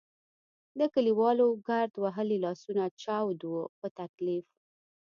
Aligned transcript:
د 0.79 0.81
کلیوالو 0.93 1.47
ګرد 1.67 1.93
وهلي 2.03 2.37
لاسونه 2.45 2.83
چاود 3.03 3.39
وو 3.51 3.63
په 3.79 3.87
تکلیف. 3.99 4.45